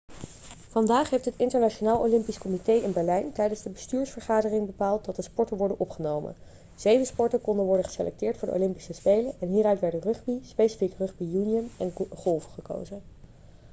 vandaag 0.69 1.09
heeft 1.09 1.25
het 1.25 1.37
internationaal 1.37 1.99
olympisch 1.99 2.37
comité 2.37 2.71
in 2.71 2.93
berlijn 2.93 3.31
tijdens 3.31 3.61
de 3.61 3.69
bestuursvergadering 3.69 4.65
bepaald 4.65 5.05
dat 5.05 5.15
de 5.15 5.21
sporten 5.21 5.57
worden 5.57 5.79
opgenomen 5.79 6.35
zeven 6.75 7.05
sporten 7.05 7.41
konden 7.41 7.65
worden 7.65 7.85
geselecteerd 7.85 8.37
voor 8.37 8.47
de 8.47 8.53
olympische 8.53 8.93
spelen 8.93 9.33
en 9.39 9.47
hieruit 9.47 9.79
werden 9.79 10.01
rugby 10.01 10.39
specifiek 10.43 10.93
rugby 10.97 11.23
union 11.23 11.71
en 11.77 11.91
golf 12.15 12.43
gekozen 12.53 13.01